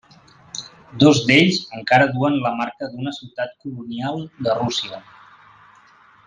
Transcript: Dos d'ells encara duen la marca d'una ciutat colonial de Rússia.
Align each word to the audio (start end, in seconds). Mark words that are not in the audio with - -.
Dos 1.03 1.19
d'ells 1.27 1.59
encara 1.79 2.07
duen 2.15 2.39
la 2.45 2.53
marca 2.63 2.89
d'una 2.95 3.13
ciutat 3.19 3.53
colonial 3.67 4.21
de 4.49 4.57
Rússia. 4.65 5.03